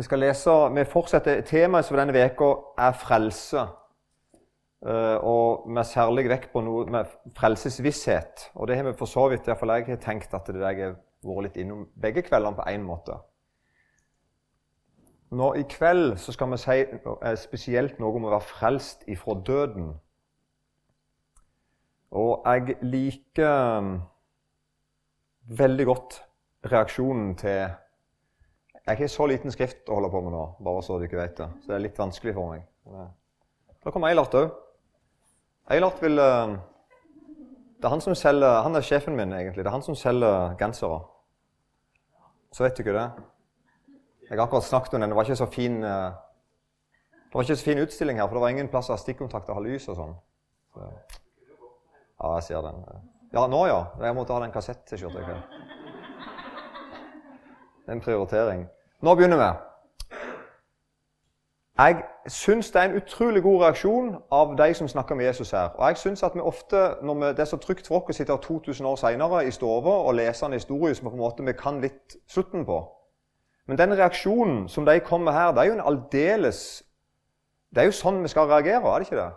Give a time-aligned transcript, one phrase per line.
[0.00, 2.46] Vi skal lese, vi fortsetter Temaet for denne uka
[2.80, 3.66] er frelse.
[4.80, 8.46] Eh, og med særlig vekt på noe med frelsesvisshet.
[8.54, 10.94] Og det har vi for så vidt, derfor jeg har tenkt at det jeg har
[11.20, 13.18] vært litt innom begge kveldene på én måte.
[15.36, 19.36] Nå I kveld så skal vi si eh, spesielt noe om å være frelst ifra
[19.36, 19.92] døden.
[22.16, 23.94] Og jeg liker mm,
[25.60, 26.22] veldig godt
[26.72, 27.68] reaksjonen til
[28.90, 31.46] Jeg har så liten skrift å holde på med nå, bare så dere vet det.
[31.62, 32.64] Så det er litt vanskelig for meg.
[33.84, 34.48] Da kommer Eilert òg.
[35.70, 36.56] Eilert vil eh,
[37.78, 39.62] Det er han som selger Han er sjefen min, egentlig.
[39.62, 41.04] Det er han som selger gensere.
[42.50, 43.06] Så vet du ikke det.
[44.26, 45.14] Jeg har akkurat snakket om den.
[45.14, 46.18] Det var ikke så fin eh,
[47.30, 49.52] det var ikke så fin utstilling her, for det var ingen plass å ha stikkontakt
[49.52, 50.16] og ha lys og sånn.
[50.74, 52.80] Så, ja, jeg ser den.
[53.30, 53.76] Ja, nå ja.
[54.02, 55.36] Jeg måtte ha den kassett-T-skjorta.
[57.94, 58.66] En prioritering.
[59.02, 59.58] Nå begynner vi.
[61.78, 65.68] Jeg syns det er en utrolig god reaksjon av de som snakker med Jesus her.
[65.78, 68.18] Og jeg synes at vi ofte, når vi, Det er så trygt for oss å
[68.18, 71.52] sitte 2000 år seinere i stua og lese en historie som på en måte vi
[71.52, 72.88] kan litt slutten på.
[73.66, 76.82] Men den reaksjonen som de kommer her, det er jo en aldeles
[77.74, 79.32] Det er jo sånn vi skal reagere, er det ikke det?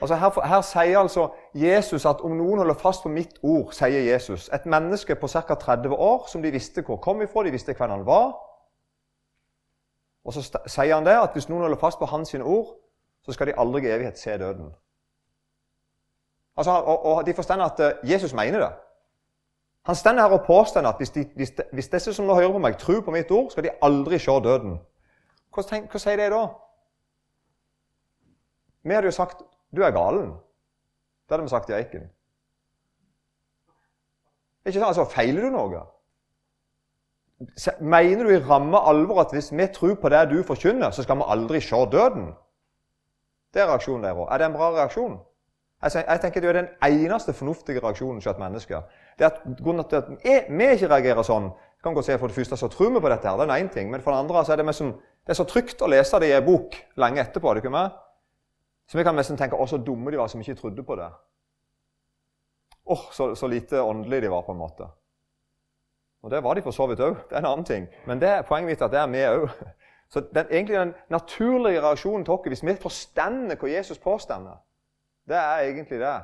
[0.00, 4.12] Altså her, her, sier altså Jesus at om noen holder fast på mitt ord, sier
[4.12, 5.54] Jesus Et menneske på ca.
[5.54, 8.47] 30 år som de visste hvor kom ifra, de visste hvem han var.
[10.28, 12.74] Og så sier han det at hvis noen holder fast på hans ord,
[13.24, 14.74] så skal de aldri i evighet se døden.
[16.56, 18.72] Altså, og, og De forstår at uh, Jesus mener det.
[19.86, 22.52] Han står her og påstår at hvis, de, hvis, de, hvis, disse som nå hører
[22.52, 24.76] på meg, tror på mitt ord, skal de aldri se døden.
[25.54, 26.42] Hva, tenk, hva sier det da?
[28.84, 29.42] Vi hadde jo sagt
[29.72, 30.34] 'du er galen'.
[31.24, 32.10] Det hadde vi sagt i Eiken.
[34.66, 34.88] Ikke sant?
[34.88, 35.86] Altså, Feiler du noe?
[37.80, 41.20] Mener du i ramme alvor at hvis vi tror på det du forkynner, så skal
[41.20, 42.32] vi aldri se døden?
[43.54, 44.26] Det er reaksjonen der òg.
[44.32, 45.18] Er det en bra reaksjon?
[45.82, 48.82] Jeg tenker Det er den eneste fornuftige reaksjonen hos et menneske.
[49.18, 51.52] Det er at grunnen til at vi ikke reagerer sånn
[51.82, 53.72] kan godt si For det første så tror vi på dette, her, det er én
[53.72, 53.90] ting.
[53.90, 54.92] Men for det andre så er det, som,
[55.26, 57.54] det er så trygt å lese det i en bok lenge etterpå.
[57.54, 57.90] det ikke med?
[58.88, 61.12] Så vi kan nesten tenke 'Å, så dumme de var som ikke trodde på det'.
[62.86, 64.88] Åh, så, så, lite åndelige de var, på en måte.
[66.22, 67.14] Og det var de for så vidt òg.
[67.28, 67.88] Det er en annen ting.
[68.06, 69.48] Men det, er poenget mitt at det er vi òg.
[70.12, 74.46] Så den, egentlig den naturlige reaksjonen til oss, hvis vi forstår hva Jesus påstår,
[75.28, 76.14] det er egentlig det.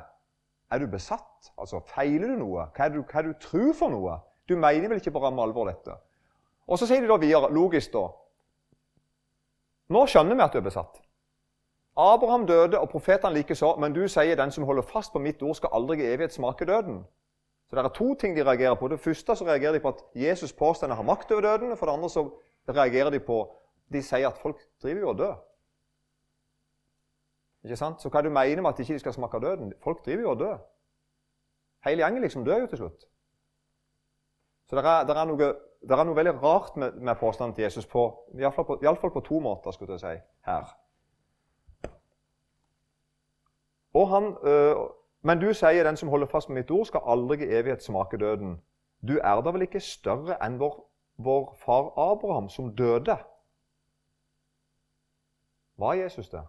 [0.71, 1.51] Er du besatt?
[1.57, 2.65] Altså, Feiler du noe?
[2.73, 4.17] Hva er det du, hva er du tror for noe?
[4.49, 5.93] Du mener vel ikke på ramme alvor dette?
[6.67, 8.07] Og så sier de da videre, logisk da
[9.93, 10.97] Nå skjønner vi at du er besatt.
[11.95, 15.53] Abraham døde, og profetene likeså, men du sier den som holder fast på mitt ord,
[15.55, 17.03] skal aldri i evighet smake døden.
[17.69, 18.87] Så Det er to ting de reagerer på.
[18.87, 21.77] Det første så reagerer de på at Jesus påstår har makt over døden.
[21.77, 22.29] For det andre så
[22.69, 23.55] reagerer de på
[23.93, 25.35] De sier at folk driver jo og dør.
[27.63, 28.01] Ikke sant?
[28.01, 29.73] Så hva er det du mener med at de ikke skal smake døden?
[29.83, 30.57] Folk driver jo og dør.
[31.85, 33.05] Hele gjengen liksom dør jo til slutt.
[34.65, 35.49] Så det er, er, noe,
[35.89, 39.39] er noe, veldig rart med, med påstanden til Jesus, på, iallfall på, i på to
[39.39, 39.71] måter.
[39.71, 40.73] skulle jeg si, her.
[43.93, 44.75] Og han, øh,
[45.25, 48.17] Men du sier den som holder fast med mitt ord, skal aldri i evighet smake
[48.21, 48.59] døden.
[49.01, 50.75] Du er da vel ikke større enn vår,
[51.17, 53.17] vår far Abraham, som døde?
[55.81, 56.43] Var Jesus det?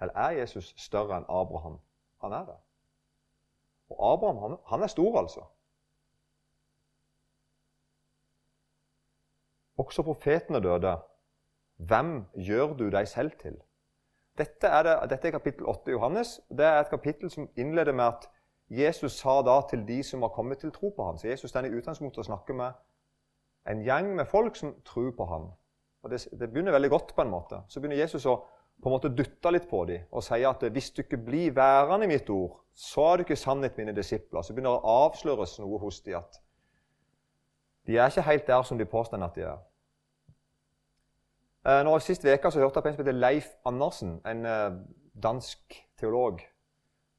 [0.00, 1.80] Eller er Jesus større enn Abraham?
[2.20, 2.58] Han er det.
[3.90, 5.48] Og Abraham han, han er stor, altså.
[9.76, 10.98] Også profetene døde.
[11.76, 13.56] Hvem gjør du deg selv til?
[14.40, 16.36] Dette er, det, dette er kapittel 8 i Johannes.
[16.48, 18.28] Det er et kapittel som innleder med at
[18.70, 21.18] Jesus sa da til de som har kommet til tro på ham.
[21.18, 22.78] Så Jesus er i utgangspunktet å snakke med
[23.68, 25.50] en gjeng med folk som tror på ham.
[26.02, 27.60] Og det, det begynner veldig godt på en måte.
[27.68, 28.38] Så begynner Jesus å
[28.80, 32.06] på en måte dytte litt på dem og sier at hvis du ikke blir værende
[32.06, 34.40] i mitt ord, så er du ikke sannhet, mine disipler.
[34.40, 36.40] Så begynner det å avsløres noe hos dem at
[37.88, 39.60] de er ikke helt der som de påstår at de er.
[41.66, 44.78] Eh, jeg Sist uke hørte jeg på en som heter Leif Andersen, en uh,
[45.22, 46.40] dansk teolog,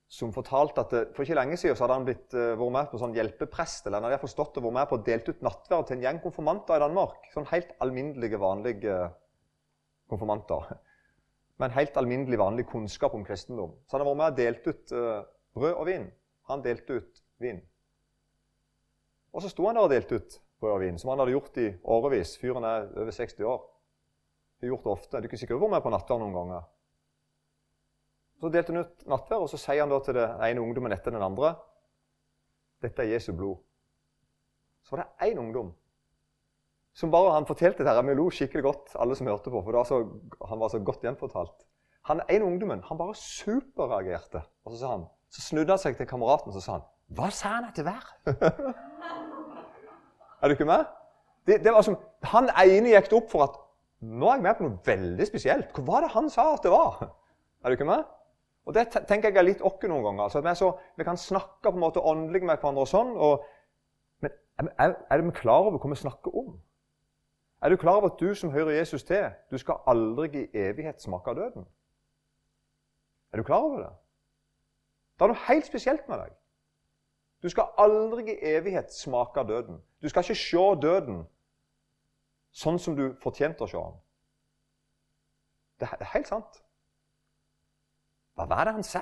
[0.09, 3.13] som fortalte at uh, for ikke lenge siden hadde han blitt, vært med på sånn
[3.15, 3.85] hjelpeprest.
[3.85, 6.23] eller Han hadde forstått å vært med på å delt ut nattverd til en gjeng
[6.23, 7.29] konfirmanter i Danmark.
[7.35, 9.01] Sånn helt alminnelige, vanlige
[10.09, 10.73] konfirmanter
[11.65, 13.75] en helt alminnelig, vanlig kunnskap om kristendom.
[13.85, 15.19] Så han har vært med og delt ut uh,
[15.57, 16.07] brød og vin.
[16.49, 17.61] Han delte ut vin.
[19.31, 21.59] Og så sto han der og delte ut brød og vin, som han hadde gjort
[21.61, 22.35] i årevis.
[22.41, 23.61] Fyren er over 60 år.
[24.61, 25.17] Har gjort det ofte.
[25.17, 26.69] Du er ikke sikkert vært med på nattverd noen ganger.
[28.41, 31.13] Så delte han ut nattverd, og så sier han da til det ene ungdommen etter
[31.13, 31.55] den andre
[32.81, 33.59] dette er Jesu blod.
[34.81, 35.69] Så var det én ungdom
[36.93, 39.83] som bare han fortalte det her, Vi lo skikkelig godt, alle som hørte på, for
[39.83, 40.01] så,
[40.49, 41.67] han var så godt gjenfortalt.
[42.09, 44.41] Han en ungdommen han bare superreagerte.
[44.65, 46.81] Og så, sa han, så snudde han seg til kameraten og sa han,
[47.11, 48.15] 'Hva sa han etter hver?'
[50.41, 50.85] er du ikke med?
[51.47, 53.55] Det, det var som, Han ene gikk opp for at
[54.01, 55.71] nå er jeg med på noe veldig spesielt.
[55.75, 57.03] Hva var det han sa at det var?
[57.61, 58.03] Er du ikke med?
[58.65, 60.23] Og Det tenker jeg er litt oss noen ganger.
[60.23, 63.13] Altså, vi, så, vi, kan snakke på en måte åndelig med hverandre og sånn.
[63.17, 63.45] Og,
[64.21, 66.53] men er, er vi klar over hva vi snakker om?
[67.61, 71.01] Er du klar over at du som hører Jesus til, du skal aldri i evighet
[71.01, 71.65] smake av døden?
[73.33, 73.91] Er du klar over det?
[75.17, 76.33] Det er noe helt spesielt med deg.
[77.41, 79.77] Du skal aldri i evighet smake av døden.
[80.01, 81.21] Du skal ikke se døden
[82.51, 83.97] sånn som du fortjente å se ham.
[85.79, 86.61] Det er helt sant.
[88.37, 89.01] Hva var det han sa?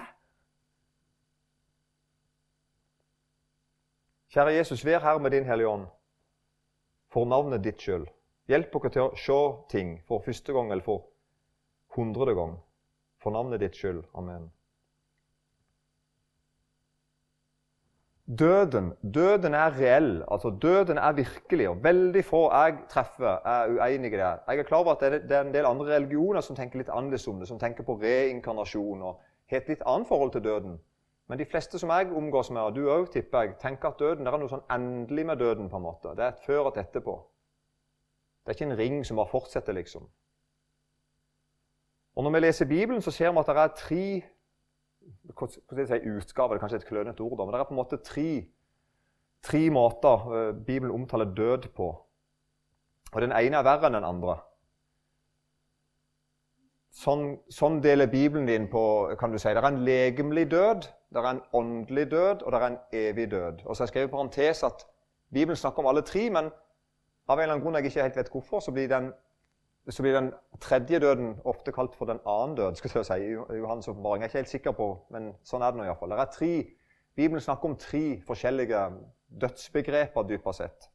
[4.30, 5.88] Kjære Jesus, vær her med din Hellige Ånd
[7.10, 8.06] for navnet ditt sjøl.
[8.50, 11.07] Hjelp oss til å se ting for første gang eller for
[11.98, 12.56] hundrede gang.
[13.19, 14.06] For navnet ditt skyld.
[14.18, 14.50] Amen.
[18.30, 20.24] Døden døden er reell.
[20.31, 21.70] altså Døden er virkelig.
[21.70, 24.20] og Veldig få jeg treffer, er uenig i det.
[24.20, 27.28] Jeg er klar over at det er en del andre religioner som tenker litt annerledes
[27.28, 30.80] om det, som tenker på reinkarnasjon og et litt annet forhold til døden.
[31.28, 34.26] Men de fleste som jeg omgås med, og du òg, tipper jeg, tenker at døden
[34.26, 35.70] det er noe sånn endelig med døden.
[35.70, 36.14] på en måte.
[36.16, 37.18] Det er et før og et etterpå.
[38.46, 40.10] Det er ikke en ring som bare fortsetter, liksom.
[42.16, 44.22] Og Når vi leser Bibelen, så ser vi at det er tre
[45.47, 48.30] si, utgave, det er kanskje et klønete ord, men det er på en måte tre,
[49.45, 51.89] tre måter uh, Bibelen omtaler død på.
[53.13, 54.38] Og Den ene er verre enn den andre.
[57.00, 58.81] Sånn, sånn, deler Bibelen din på
[59.19, 62.59] kan du si, Det er en legemlig død, det er en åndelig død og det
[62.59, 63.62] er en evig død.
[63.65, 64.85] Og så har jeg skrevet parentes at
[65.31, 66.50] Bibelen snakker om alle tre, men
[67.30, 69.12] av en eller annen grunn jeg ikke helt vet hvorfor, så blir den,
[69.89, 72.75] så blir den tredje døden ofte kalt for den annen død.
[72.75, 73.13] skal jeg si,
[73.53, 74.21] i Johannes åpenbaring.
[74.21, 76.13] Jeg er ikke helt sikker på, men sånn er det nå iallfall.
[77.15, 78.83] Bibelen snakker om tre forskjellige
[79.41, 80.89] dødsbegreper, dypere sett.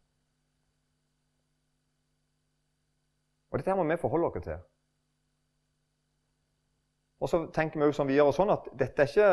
[3.51, 4.63] Og Dette må vi forholde oss til.
[7.21, 9.29] Og så tenker vi som vi gjør sånn at dette, ikke,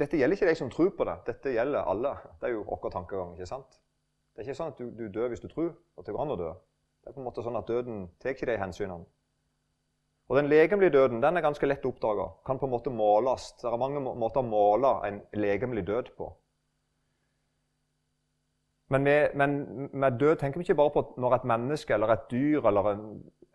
[0.00, 1.14] dette gjelder ikke de som tror på det.
[1.26, 2.16] Dette gjelder alle.
[2.40, 3.36] Det er jo vår tankegang.
[3.36, 3.78] ikke sant?
[4.34, 6.34] Det er ikke sånn at du, du dør hvis du tror at det går an
[6.34, 6.50] å dø.
[7.02, 9.04] Det er på en måte sånn at Døden tar ikke de hensynene.
[10.30, 12.28] Og Den legemlige døden den er ganske lett oppdaga.
[12.46, 13.50] Kan på en måte måles.
[13.60, 16.30] Det er mange måter å måle en legemlig død på.
[18.88, 19.58] Men med, men
[19.92, 23.04] med, død tenker vi ikke bare på når et menneske eller et dyr eller en,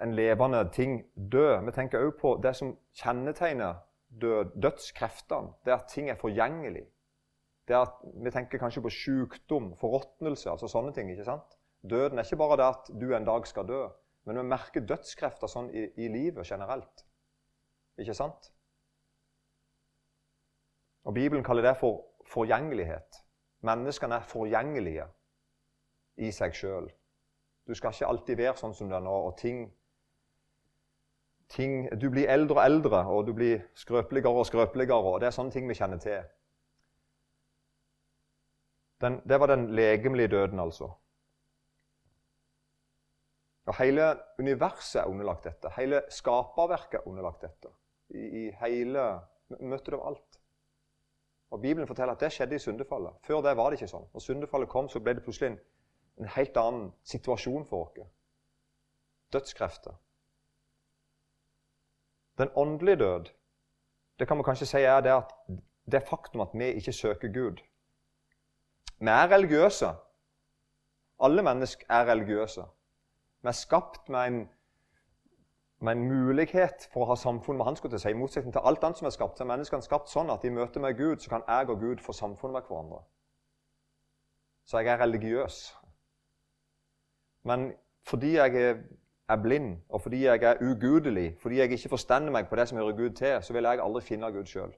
[0.02, 1.62] en levende ting dør.
[1.66, 3.82] Vi tenker også på det som kjennetegner
[4.22, 5.54] død, dødskreftene.
[5.66, 6.88] Det at ting er forgjengelig
[7.68, 11.10] det at Vi tenker kanskje på sykdom, forråtnelse, altså sånne ting.
[11.12, 11.56] ikke sant?
[11.83, 13.88] Døden er ikke bare det at du en dag skal dø,
[14.25, 17.06] men vi merker dødskrefter sånn i, i livet generelt.
[17.97, 18.51] Ikke sant?
[21.07, 23.21] Og Bibelen kaller det for forgjengelighet.
[23.65, 25.07] Menneskene er forgjengelige
[26.18, 26.89] i seg sjøl.
[27.68, 29.68] Du skal ikke alltid være sånn som du er nå, og ting,
[31.51, 35.13] ting Du blir eldre og eldre, og du blir skrøpeligere og skrøpeligere.
[35.13, 36.21] og Det er sånne ting vi kjenner til.
[39.01, 40.91] Den, det var den legemlige døden, altså.
[43.68, 45.72] Og Hele universet er underlagt dette.
[45.77, 47.72] Hele skaperverket er underlagt dette.
[48.10, 49.08] I, i hele
[49.60, 50.39] møtet av alt.
[51.51, 53.15] Og Bibelen forteller at det skjedde i syndefallet.
[53.27, 54.08] Før det var det ikke sånn.
[54.13, 55.60] Når syndefallet kom, så ble det plutselig en,
[56.24, 58.12] en helt annen situasjon for oss.
[59.36, 59.96] Dødskrefter.
[62.39, 63.32] Den åndelige død,
[64.20, 65.18] det kan man kanskje si er det
[65.91, 67.63] det faktum at vi ikke søker Gud
[69.00, 69.88] vi er religiøse.
[71.20, 72.63] Alle mennesker er religiøse.
[73.41, 74.50] Vi er skapt med en,
[75.79, 77.75] med en mulighet for å ha samfunn med Han.
[77.75, 78.10] skulle si.
[78.10, 80.53] I motsetning til alt annet som er skapt, så er menneskene skapt sånn at i
[80.53, 83.03] møte med Gud så kan jeg og Gud få samfunn med hverandre.
[84.65, 85.60] Så jeg er religiøs.
[87.44, 87.72] Men
[88.03, 88.75] fordi jeg
[89.29, 92.77] er blind, og fordi jeg er ugudelig, fordi jeg ikke forstender meg på det som
[92.77, 94.74] hører Gud til, så vil jeg aldri finne Gud sjøl.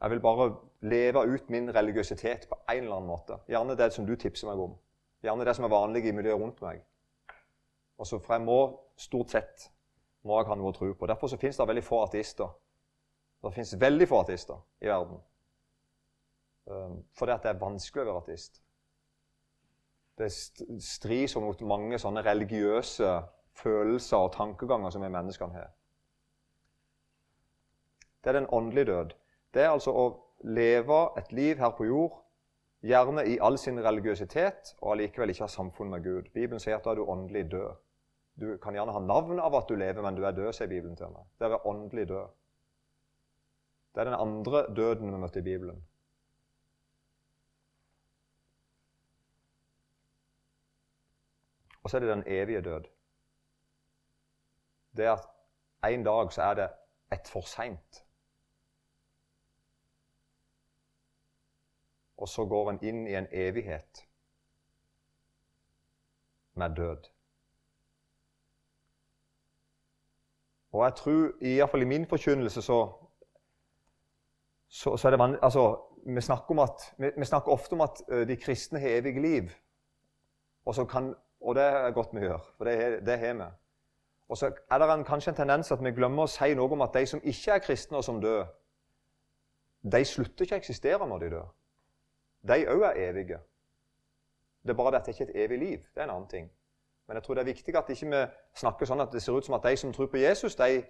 [0.00, 3.38] Jeg vil bare leve ut min religiøsitet på en eller annen måte.
[3.48, 4.76] Gjerne det som du tipser meg om.
[5.22, 6.84] Gjerne det som er vanlig i miljøet rundt meg.
[7.98, 8.60] Og så For jeg må
[8.96, 9.70] stort sett
[10.26, 11.06] må jeg ha noe å tro på.
[11.06, 12.50] Derfor så finnes det veldig få ateister.
[13.42, 15.20] Det finnes veldig få ateister i verden.
[16.68, 18.60] Um, fordi det er vanskelig å være ateist.
[20.18, 20.28] Det
[20.82, 23.12] strider mot mange sånne religiøse
[23.58, 25.70] følelser og tankeganger som vi menneskene har.
[28.18, 29.14] Det er den åndelige død.
[29.54, 30.06] Det er altså å
[30.44, 32.18] leve et liv her på jord
[32.80, 36.30] gjerne i all sin religiøsitet, og allikevel ikke ha samfunn med Gud.
[36.34, 37.70] Bibelen sier at da er du åndelig død.
[38.40, 40.96] Du kan gjerne ha navn av at du lever, men du er død, sier Bibelen
[40.96, 41.26] til meg.
[41.38, 42.34] Det er åndelig død.
[43.94, 45.80] Det er den andre døden vi møtte i Bibelen.
[51.82, 52.84] Og så er det den evige død.
[54.96, 56.68] Det er at en dag så er det
[57.12, 58.04] et for seint.
[62.18, 64.02] Og så går en inn i en evighet
[66.58, 67.06] med død.
[70.72, 72.92] Og jeg tror, iallfall i min forkynnelse, så,
[74.68, 78.02] så, så er det vanlig altså, vi, snakker at, vi, vi, snakker ofte om at
[78.12, 79.50] uh, de kristne har evig liv.
[80.66, 83.44] Og, kan, og, det er godt vi gjør, for det har vi.
[84.28, 86.82] Og så er det en, kanskje en tendens at vi glemmer å si noe om
[86.84, 88.44] at de som ikke er kristne, og som dør,
[89.92, 91.48] de slutter ikke å eksistere når de dør.
[92.46, 93.40] De òg er evige.
[94.62, 95.78] Det er bare at det ikke er et evig liv.
[95.94, 96.50] Det er en annen ting.
[97.06, 98.22] Men jeg tror det er viktig at ikke vi
[98.60, 100.82] snakker sånn at det ser ut som at de som tror på Jesus, de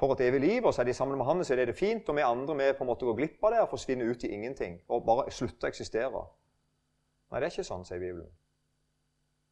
[0.00, 2.08] får et evig liv, og så er de sammen med ham, så er det fint,
[2.08, 4.32] og vi andre vi på en måte går glipp av det og forsvinner ut i
[4.34, 4.80] ingenting.
[4.88, 6.22] Og bare slutter å eksistere.
[7.30, 8.30] Nei, det er ikke sånn, sier Bibelen.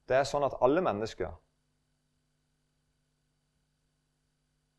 [0.09, 1.31] Det er sånn at alle mennesker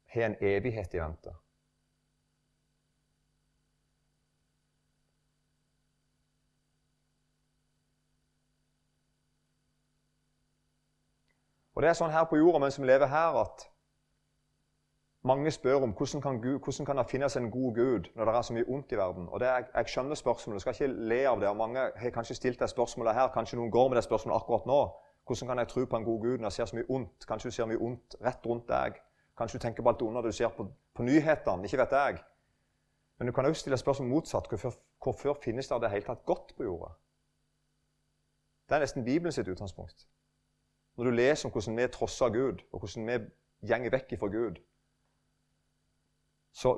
[0.09, 1.35] har en evighet i vente.
[11.79, 13.61] Og det er sånn her på jorda mens vi lever her, at
[15.23, 18.33] mange spør om hvordan kan, Gud, hvordan kan det finnes en god Gud når det
[18.35, 19.29] er så mye ondt i verden.
[19.29, 21.47] Og det er, Jeg skjønner spørsmålet, jeg skal ikke le av det.
[21.47, 24.65] og Mange har kanskje stilt det spørsmålet her, kanskje noen går med det spørsmålet akkurat
[24.65, 24.81] nå.
[25.25, 27.27] Hvordan kan jeg tro på en god Gud når jeg ser så mye ondt?
[27.27, 28.99] Kanskje du ser mye ondt rett rundt deg.
[29.37, 31.63] Kanskje du tenker på alt det onde du ser på, på nyhetene.
[31.63, 32.21] Ikke vet jeg.
[33.17, 34.51] Men du kan også stille spørsmål motsatt.
[34.51, 36.91] Hvorfor, hvorfor finnes det det hele tatt godt på jorda?
[38.69, 40.09] Det er nesten Bibelen sitt utgangspunkt.
[40.99, 44.57] Når du leser om hvordan vi trosser Gud, og hvordan vi gjenger vekk fra Gud
[46.51, 46.73] Så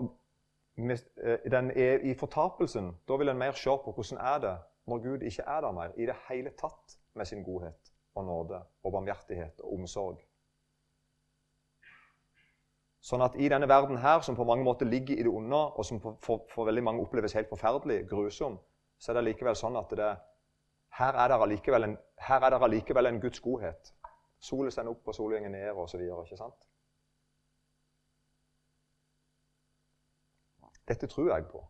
[0.77, 4.99] eh, den er, i fortapelsen da vil en mer se på hvordan er det når
[5.07, 8.93] Gud ikke er der mer i det hele tatt med sin godhet og nåde og
[8.93, 10.19] barmhjertighet og omsorg.
[13.01, 15.85] Sånn at i denne verden her, som på mange måter ligger i det onde, og
[15.85, 18.59] som for, for, for veldig mange oppleves helt forferdelig, grusom,
[18.99, 20.11] så er det likevel sånn at det,
[20.99, 21.97] her er det allikevel en,
[22.27, 23.93] her er det allikevel en Guds godhet.
[24.41, 26.01] Solen stender opp, og solen går ned, osv.
[26.01, 26.67] Ikke sant?
[30.88, 31.62] Dette tror jeg på.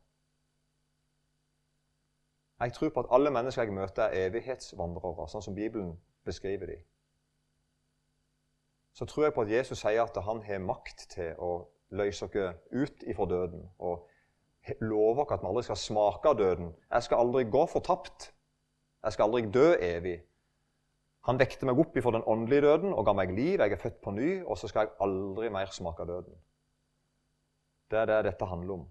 [2.62, 6.86] Jeg tror på at alle mennesker jeg møter, er evighetsvandrere, sånn som Bibelen beskriver dem
[8.94, 11.52] så tror jeg på at Jesus sier at han har makt til å
[11.96, 13.64] løse dere ut ifra døden.
[13.80, 14.08] Og
[14.84, 16.74] lover dere at vi aldri skal smake av døden.
[16.92, 18.32] Jeg skal aldri gå fortapt.
[19.04, 20.20] Jeg skal aldri dø evig.
[21.30, 23.60] Han vekte meg opp ifra den åndelige døden og ga meg liv.
[23.60, 26.34] Jeg er født på ny, og så skal jeg aldri mer smake døden.
[27.92, 28.88] Det er det dette handler om.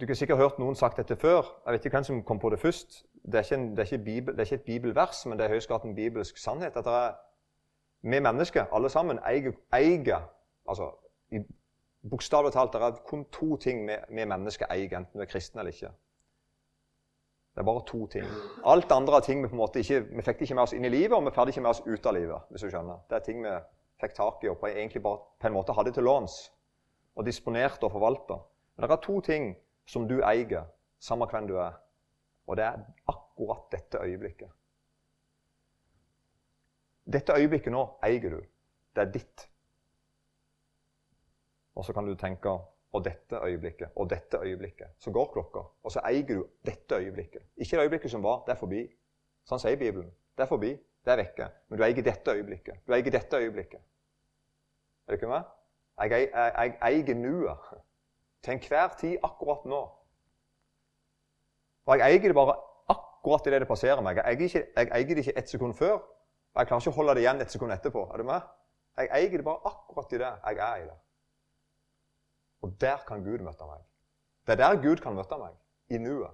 [0.00, 1.46] Du har sikkert hørt noen sagt dette før.
[1.64, 3.04] Jeg vet ikke hvem som kom på det først.
[3.24, 5.44] Det er ikke, en, det er ikke, bibel, det er ikke et bibelvers, men det
[5.46, 6.76] er høyst klart en bibelsk sannhet.
[6.76, 7.14] at er
[8.02, 10.28] vi mennesker, alle sammen, eier, eier
[10.68, 10.90] altså,
[12.10, 15.60] Bokstavelig talt det er kun to ting vi, vi mennesker eier, enten vi er kristne
[15.60, 15.88] eller ikke.
[17.54, 18.24] Det er bare to ting.
[18.66, 20.84] Alt andre er ting vi på en måte ikke, vi fikk ikke med oss inn
[20.84, 22.48] i livet, og vi fikk ikke med oss ut av livet.
[22.50, 23.04] hvis du skjønner.
[23.08, 23.52] Det er ting vi
[24.02, 26.50] fikk tak i og på, egentlig bare på en måte hadde til låns.
[27.14, 28.40] Og disponerte og forvalta.
[28.76, 29.54] Men det er to ting
[29.86, 30.66] som du eier,
[30.98, 31.78] samme hvem du er.
[32.46, 34.50] Og det er akkurat dette øyeblikket.
[37.06, 38.40] Dette øyeblikket nå eier du.
[38.96, 39.48] Det er ditt.
[41.74, 42.50] Og så kan du tenke
[42.94, 44.86] og dette øyeblikket og dette øyeblikket.
[44.98, 47.42] Så går klokka, og så eier du dette øyeblikket.
[47.56, 48.44] Ikke det øyeblikket som var.
[48.46, 48.82] Det er forbi.
[49.44, 50.12] Sånn sier Bibelen.
[50.36, 50.70] Det er forbi.
[51.04, 51.48] Det er vekke.
[51.68, 52.86] Men du eier dette øyeblikket.
[52.86, 53.82] Du eier dette øyeblikket.
[55.08, 55.50] Er ikke med?
[56.00, 57.74] Jeg, jeg, eier nuet.
[58.42, 59.82] Til enhver tid akkurat nå.
[61.86, 62.56] Og jeg eier det bare
[62.88, 64.16] akkurat idet det passerer meg.
[64.16, 65.98] Jeg eier, ikke, jeg eier det ikke ett sekund før.
[66.54, 68.06] Og jeg klarer ikke å holde det igjen et sekund etterpå.
[68.14, 68.52] Er du med?
[68.96, 70.98] Jeg eier det bare akkurat i det jeg er i det.
[72.64, 73.84] Og der kan Gud møte meg.
[74.46, 75.52] Det er der Gud kan møte meg.
[75.92, 76.32] I nuet.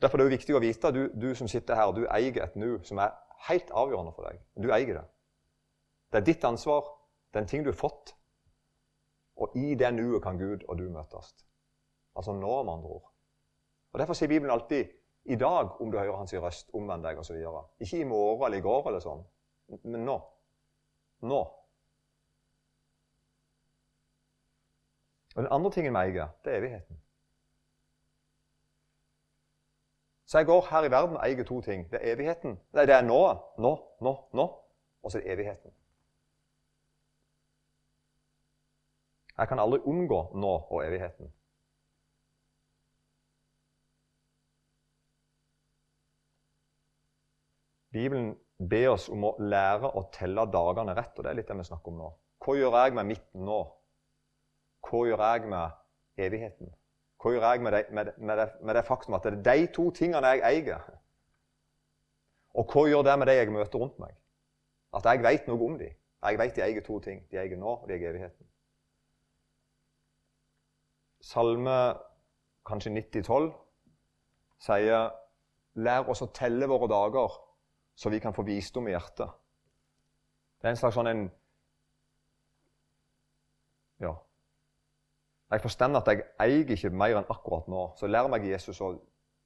[0.00, 2.78] Derfor er det viktig å vite, du, du som sitter her, du eier et nu
[2.84, 3.12] som er
[3.48, 4.40] helt avgjørende for deg.
[4.56, 5.04] Du eier det.
[6.12, 6.88] Det er ditt ansvar.
[7.32, 8.14] Det er en ting du har fått.
[9.36, 11.34] Og i det nuet kan Gud og du møtes.
[12.16, 13.12] Altså nå, med andre ord.
[13.92, 14.88] Og Derfor sier Bibelen alltid
[15.24, 17.36] i dag om du hører hans røst, omvend deg osv.
[17.80, 19.24] Ikke i morgen eller i går, eller sånn,
[19.84, 20.16] men nå.
[21.28, 21.40] Nå.
[25.36, 27.00] Og Den andre tingen vi eier, det er evigheten.
[30.26, 31.90] Så jeg går her i verden og eier to ting.
[31.90, 32.56] Det er evigheten.
[32.72, 33.20] Nei, det er nå,
[33.58, 34.46] nå, nå, nå.
[35.02, 35.74] Og så er det evigheten.
[39.38, 41.32] Jeg kan aldri unngå nå og evigheten.
[47.92, 51.60] Bibelen ber oss om å lære å telle dagene rett, og det er litt det
[51.60, 52.14] vi snakker om nå.
[52.44, 53.60] Hva gjør jeg med mitt nå?
[54.86, 56.70] Hva gjør jeg med evigheten?
[57.22, 59.66] Hva gjør jeg med det, med, med, det, med det, faktum at det er de
[59.74, 60.88] to tingene jeg eier?
[62.54, 64.14] Og hva gjør det med det jeg møter rundt meg?
[64.96, 65.94] At jeg vet noe om dem.
[66.22, 67.24] Jeg vet de eier to ting.
[67.30, 68.46] De eier nå, og de eier evigheten.
[71.20, 71.76] Salme
[72.66, 73.50] kanskje 90-12
[74.62, 75.10] sier
[75.76, 77.34] Lær oss å telle våre dager,
[77.96, 79.28] så vi kan få visdom i hjertet.
[80.56, 81.26] Det er en slags sånn en
[84.00, 84.14] Ja.
[85.50, 87.82] Jeg forstår at jeg eier ikke mer enn akkurat nå.
[87.96, 88.96] Så lær meg Jesus å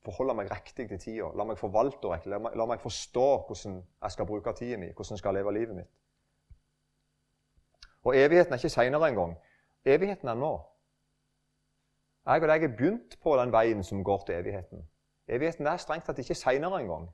[0.04, 1.28] forholde meg riktig til tida.
[1.37, 2.33] La meg forvalte riktig.
[2.33, 5.76] La la meg forstå hvordan jeg skal bruke tida mi, hvordan jeg skal leve livet
[5.76, 5.90] mitt.
[8.09, 9.37] Og evigheten er ikke seinere engang.
[9.85, 10.54] Evigheten er nå.
[12.26, 14.88] Jeg og deg har begynt på den veien som går til evigheten.
[15.28, 17.11] Evigheten er strengt tatt ikke seinere engang.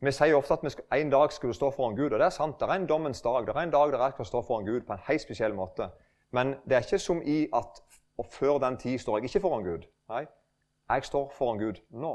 [0.00, 2.34] Vi sier ofte at vi en dag skal du stå foran Gud, og det er
[2.34, 2.60] sant.
[2.60, 3.46] Det er en dommens dag.
[3.46, 5.88] Det er en dag der jeg skal stå foran Gud på en helt spesiell måte.
[6.30, 7.82] Men det er ikke som i at
[8.18, 9.86] og før den tid står jeg ikke foran Gud.
[10.08, 10.26] Nei,
[10.88, 12.12] jeg står foran Gud nå.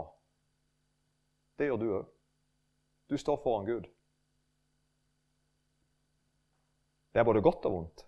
[1.58, 2.06] Det gjør du òg.
[3.10, 3.89] Du står foran Gud.
[7.13, 8.08] Det er både godt og vondt.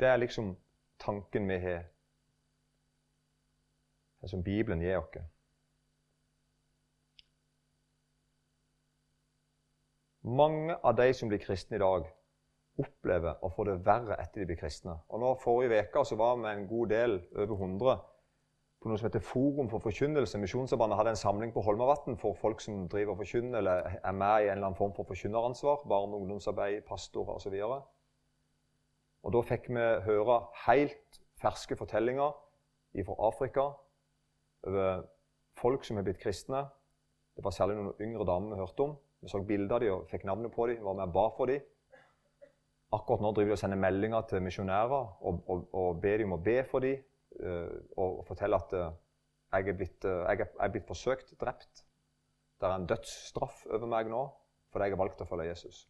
[0.00, 0.56] Det er liksom
[0.98, 1.84] tanken vi har,
[4.20, 5.33] det som Bibelen gir oss.
[10.24, 12.06] Mange av de som blir kristne i dag,
[12.80, 14.96] opplever å få det verre etter de blir kristne.
[15.12, 17.98] Og nå Forrige uke var vi en god del, over 100,
[18.80, 20.40] på noe som heter Forum for forkynnelse.
[20.40, 24.48] Misjonssambandet hadde en samling på Holmavatn for folk som driver forkynner eller er med i
[24.48, 25.86] en eller annen form for forkynneransvar.
[25.88, 27.54] Barne- og ungdomsarbeid, pastorer osv.
[27.64, 27.78] Og,
[29.24, 32.36] og da fikk vi høre helt ferske fortellinger
[33.04, 33.70] fra Afrika
[34.64, 35.06] over
[35.60, 36.66] folk som er blitt kristne.
[37.36, 38.96] Det var særlig noen yngre damer vi hørte om.
[39.24, 41.48] Vi så bilder av dem og fikk navnet på dem, var med og ba for
[41.48, 41.64] dem.
[42.92, 46.38] Akkurat nå driver de og sender meldinger til misjonærer og, og, og ber dem om
[46.38, 47.00] å be for dem.
[47.34, 48.92] Uh, og, og fortelle at uh,
[49.50, 51.82] jeg, er blitt, er, jeg, er blitt, forsøkt drept.
[52.60, 54.22] Det er en dødsstraff over meg nå
[54.74, 55.84] fordi jeg har valgt å følge Jesus.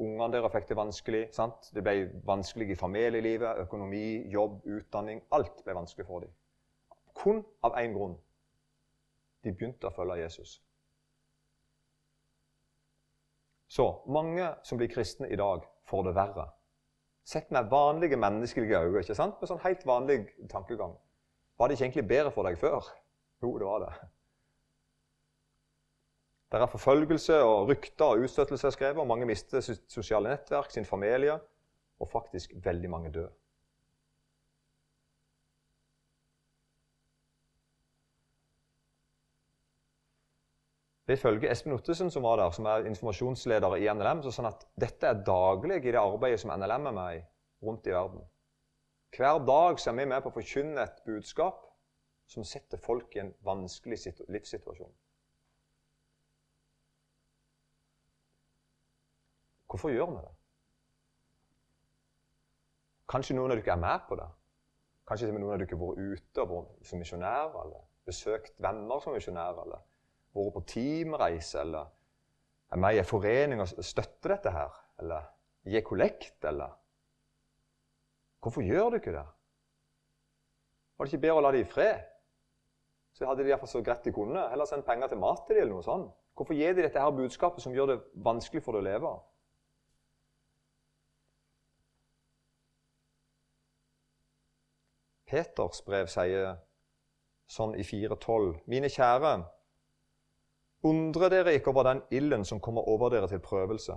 [0.00, 1.26] Ungene deres fikk det vanskelig.
[1.34, 1.68] sant?
[1.74, 5.22] Det ble vanskelig i familielivet, økonomi, jobb, utdanning.
[5.36, 6.32] Alt ble vanskelig for dem.
[7.14, 8.16] Kun av én grunn.
[9.44, 10.58] De begynte å følge Jesus.
[13.70, 16.46] Så mange som blir kristne i dag, får det verre.
[17.24, 19.36] Sett med vanlige menneskelige øyne, ikke sant?
[19.38, 20.96] med sånn helt vanlig tankegang.
[21.58, 22.88] Var det ikke egentlig bedre for deg før?
[23.44, 23.92] Jo, det var det.
[26.50, 31.36] Det er forfølgelse og rykter og utstøtelse skrevet, og mange mister sosiale nettverk, sin familie,
[32.00, 33.30] og faktisk veldig mange dør.
[41.10, 45.08] Ifølge Espen Ottesen, som var der, som er informasjonsleder i NLM, så sånn at dette
[45.08, 47.22] er daglig i det arbeidet som NLM er med i
[47.66, 48.22] rundt i verden.
[49.16, 51.64] Hver dag er vi med på å forkynne et budskap
[52.30, 53.98] som setter folk i en vanskelig
[54.30, 54.92] livssituasjon.
[59.70, 60.34] Hvorfor gjør vi det?
[63.10, 64.28] Kanskje noen av dere er med på det?
[65.10, 69.14] Kanskje noen av dere har vært ute og vært som misjonærer eller besøkt venner som
[69.14, 69.62] misjonærer?
[69.64, 69.89] eller
[70.34, 71.90] vært på teamreise eller
[72.70, 75.26] er med i en forening og støtter dette her, eller
[75.66, 76.76] gir kollekt, eller
[78.40, 79.26] Hvorfor gjør du ikke det?
[80.96, 82.06] Var det ikke bedre å la dem i fred?
[83.12, 84.46] Så hadde de iallfall så greit de kunne.
[84.48, 86.14] Heller sendt penger til mat til dem eller noe sånt.
[86.36, 89.12] Hvorfor gir de dette her budskapet som gjør det vanskelig for deg å leve?
[95.30, 96.56] Peters brev sier
[97.50, 99.34] sånn i 4.12.: Mine kjære,
[100.86, 103.96] Undre dere ikke over den ilden som kommer over dere til prøvelse,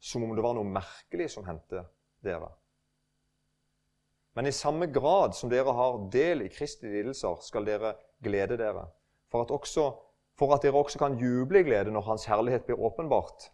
[0.00, 1.84] som om det var noe merkelig som hendte
[2.24, 2.50] dere.
[4.34, 8.88] Men i samme grad som dere har del i Kristi lidelser, skal dere glede dere,
[9.30, 9.92] for at, også,
[10.38, 13.52] for at dere også kan juble i glede når Hans herlighet blir åpenbart.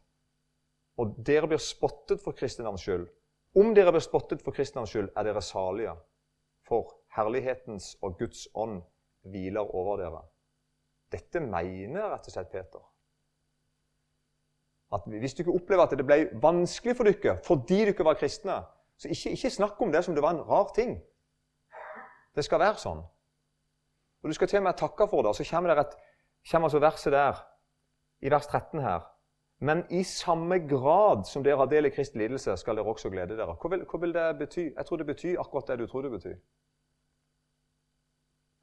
[0.97, 3.05] Og dere blir spottet for Kristi navns skyld.
[3.61, 5.93] Om dere blir spottet for Kristi navns skyld, er dere salige,
[6.65, 8.81] for herlighetens og Guds ånd
[9.29, 10.25] hviler over dere.
[11.13, 12.83] Dette mener rett og slett Peter.
[14.95, 18.63] At Hvis dere opplever at det ble vanskelig for dere fordi dere var kristne,
[19.01, 20.99] Så ikke, ikke snakk om det som det var en rar ting.
[22.37, 22.99] Det skal være sånn.
[24.23, 25.29] Og Du skal til og med takke for det.
[25.29, 25.97] og Så kommer, det et,
[26.51, 27.41] kommer altså verset der,
[28.21, 29.01] i vers 13 her.
[29.61, 33.37] Men i samme grad som dere har del i Kristi lidelse, skal dere også glede
[33.37, 33.57] dere.
[33.61, 34.67] Hva vil, hva vil, det bety?
[34.77, 36.37] Jeg tror det betyr akkurat det du tror det betyr.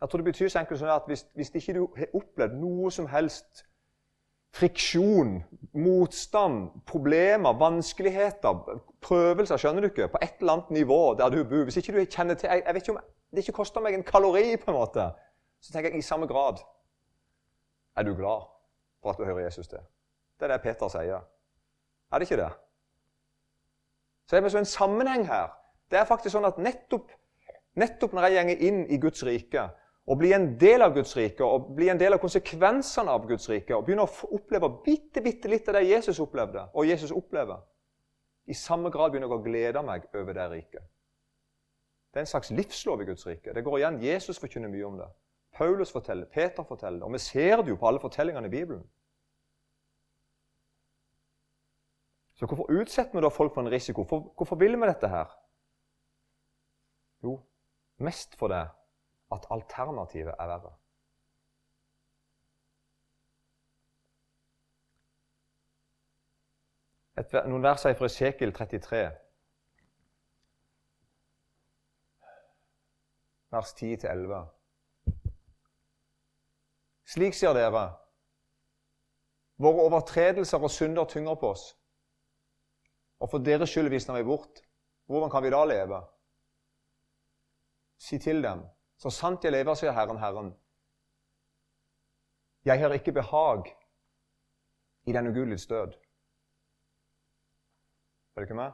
[0.01, 2.91] Jeg tror det betyr så enkelt som at hvis, hvis ikke du har opplevd noe
[2.91, 3.63] som helst
[4.53, 11.43] friksjon, motstand, problemer, vanskeligheter, prøvelser, skjønner du ikke, på et eller annet nivå der du
[11.43, 13.93] bor Hvis ikke du kjenner til jeg, jeg vet ikke om Det ikke koster meg
[13.93, 15.09] en kalori, på en måte.
[15.59, 16.61] Så tenker jeg i samme grad
[17.97, 18.45] er du glad
[19.01, 19.79] for at du hører Jesus til.
[20.39, 21.25] Det er det Peter sier.
[22.11, 22.51] Er det ikke det?
[24.27, 25.49] Så det er så en sammenheng her.
[25.91, 27.11] Det er faktisk sånn at nettopp,
[27.75, 29.65] nettopp når jeg gjenger inn i Guds rike
[30.07, 33.49] og bli en del av Guds rike og bli en del av konsekvensene av Guds
[33.51, 37.59] rike og begynne å oppleve bitte, bitte litt av det Jesus opplevde, og Jesus opplever,
[38.47, 40.85] i samme grad begynner jeg å glede meg over det riket.
[42.13, 43.51] Det er en slags livslov i Guds rike.
[43.53, 43.97] Det går igjen.
[44.01, 45.09] Jesus forkynner mye om det.
[45.57, 48.85] Paulus forteller, Peter forteller, og vi ser det jo på alle fortellingene i Bibelen.
[52.39, 54.05] Så hvorfor utsetter vi da folk for en risiko?
[54.07, 55.35] For, hvorfor vil vi dette her?
[57.25, 57.39] Jo,
[57.99, 58.63] mest for det
[59.31, 60.73] at alternativet er verre.
[67.17, 68.99] Et, noen vers fra Esekiel 33,
[73.55, 74.43] vers 10-11.
[77.07, 77.87] Slik sier dere,
[79.57, 81.71] våre overtredelser og synder tynger på oss.
[83.23, 84.61] Og for deres skyld visner vi bort.
[85.09, 86.01] Hvordan kan vi da leve?
[87.97, 88.61] Si til dem,
[88.97, 90.53] så sant jeg lever, sier Herren, Herren.
[92.65, 93.69] Jeg har ikke behag
[95.05, 95.93] i den ugudeliges død.
[98.35, 98.71] Er det ikke med?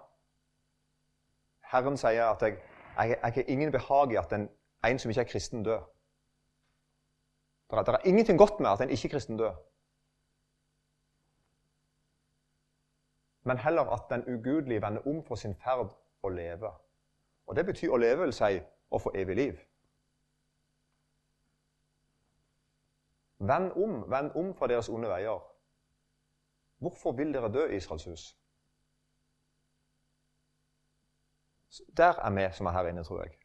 [1.72, 2.58] Herren sier at jeg,
[2.98, 4.50] jeg, jeg har ingen behag i at en,
[4.86, 5.84] en som ikke er kristen, dør.
[7.72, 9.56] Det det er ingenting godt med at en ikke-kristen dør.
[13.44, 15.92] men heller at den ugudelige vender om for sin ferd
[16.24, 16.72] å leve.
[17.48, 18.60] Og Det betyr å leve vil si
[18.92, 19.60] å få evig liv.
[23.48, 25.42] Vend om, vend om fra deres onde veier.
[26.84, 28.24] Hvorfor vil dere dø, Israels hus?
[31.98, 33.36] Der er vi som er her inne, tror jeg.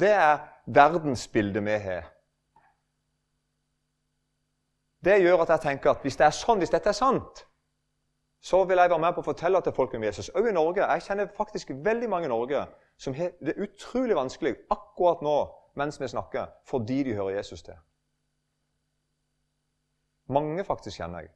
[0.00, 2.10] Det er verdensbildet vi har.
[5.04, 7.46] Det gjør at jeg tenker at hvis det er sånn, hvis dette er sant,
[8.40, 10.28] så vil jeg være med på å fortelle til folk om Jesus.
[10.28, 10.84] Også i Norge.
[10.84, 12.64] Jeg kjenner faktisk veldig mange i Norge
[13.00, 15.36] som har det utrolig vanskelig akkurat nå
[15.80, 17.76] mens vi snakker, fordi de hører Jesus til.
[20.30, 21.34] Mange faktisk kjenner jeg.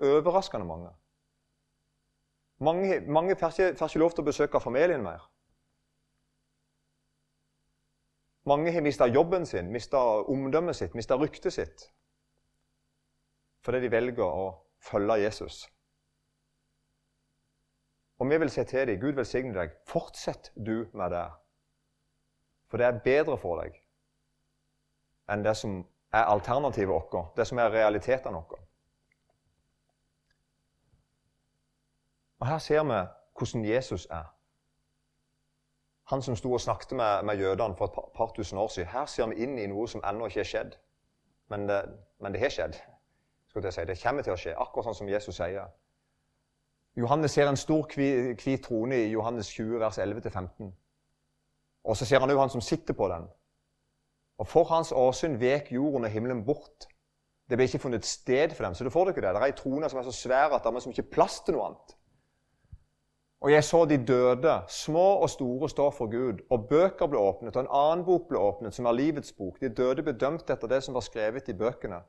[0.00, 0.90] Overraskende mange.
[2.60, 5.24] Mange, mange får, ikke, lov til å besøke familien mer.
[8.48, 10.00] Mange har mista jobben sin, mista
[10.32, 11.84] omdømmet sitt, mista ryktet sitt.
[13.64, 14.48] Fordi de velger å
[14.80, 15.66] følge Jesus.
[18.20, 19.76] Og vi vil si til dem Gud velsigne deg.
[19.88, 21.28] Fortsett du med det.
[22.68, 23.76] For det er bedre for deg
[25.30, 25.76] enn det som
[26.12, 28.60] er alternativet vårt, det som er realitetene våre.
[32.40, 33.00] Og Her ser vi
[33.38, 34.24] hvordan Jesus er.
[36.10, 38.90] Han som sto og snakket med, med jødene for et par, par, tusen år siden.
[38.90, 40.72] Her ser vi inn i noe som ennå ikke er skjedd.
[41.48, 41.84] Men det,
[42.20, 42.74] men det har skjedd.
[43.52, 43.84] Si.
[43.86, 45.70] Det kommer til å skje, akkurat sånn som Jesus sier.
[46.96, 50.72] Johannes ser en stor hvit trone i Johannes 20, vers 11-15.
[51.84, 53.26] Og så ser han òg han som sitter på den.
[54.40, 56.88] Og For hans åsyn vek jorden og himmelen bort.
[57.50, 58.74] Det ble ikke funnet sted for dem.
[58.74, 59.34] Så du får ikke det.
[59.34, 61.66] Det er ei trone som er så svær at det er ikke plass til noe
[61.68, 61.96] annet.
[63.40, 67.56] Og jeg så de døde, små og store, stå for Gud, og bøker ble åpnet,
[67.56, 69.56] og en annen bok ble åpnet, som er livets bok.
[69.60, 72.02] De døde ble dømt etter det som var skrevet i bøkene,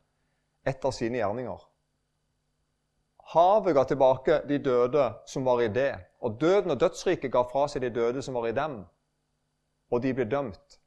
[0.67, 1.63] etter sine gjerninger.
[3.31, 7.63] Havet ga tilbake de døde som var i det, og døden og dødsriket ga fra
[7.71, 8.81] seg de døde som var i dem.
[9.91, 10.80] Og de ble dømt,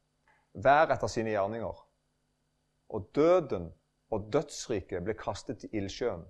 [0.55, 1.81] hver etter sine gjerninger.
[2.89, 3.73] Og døden
[4.09, 6.23] og dødsriket ble kastet til ildsjøen.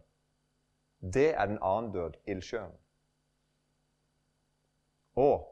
[1.14, 2.72] Det er den annen død, ildsjøen.
[5.16, 5.52] Og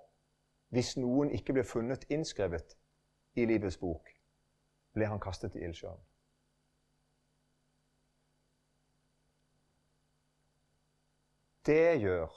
[0.73, 2.73] hvis noen ikke ble funnet innskrevet
[3.35, 4.09] i livets bok,
[4.93, 6.01] ble han kastet til ildsjøen.
[11.65, 12.33] Det gjør